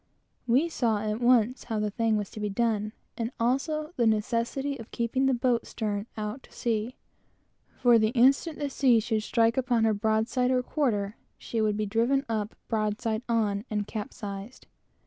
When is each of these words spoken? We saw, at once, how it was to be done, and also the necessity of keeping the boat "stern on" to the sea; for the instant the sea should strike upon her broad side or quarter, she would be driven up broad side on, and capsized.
We 0.47 0.67
saw, 0.67 0.97
at 1.07 1.21
once, 1.21 1.65
how 1.65 1.77
it 1.83 2.13
was 2.15 2.31
to 2.31 2.39
be 2.39 2.49
done, 2.49 2.93
and 3.19 3.31
also 3.39 3.93
the 3.97 4.07
necessity 4.07 4.75
of 4.79 4.89
keeping 4.89 5.27
the 5.27 5.33
boat 5.35 5.67
"stern 5.67 6.07
on" 6.17 6.39
to 6.39 6.49
the 6.49 6.55
sea; 6.55 6.95
for 7.77 7.99
the 7.99 8.09
instant 8.13 8.57
the 8.57 8.71
sea 8.71 8.99
should 8.99 9.21
strike 9.21 9.57
upon 9.57 9.83
her 9.83 9.93
broad 9.93 10.27
side 10.27 10.49
or 10.49 10.63
quarter, 10.63 11.17
she 11.37 11.61
would 11.61 11.77
be 11.77 11.85
driven 11.85 12.25
up 12.27 12.55
broad 12.67 12.99
side 12.99 13.21
on, 13.29 13.63
and 13.69 13.85
capsized. 13.85 14.65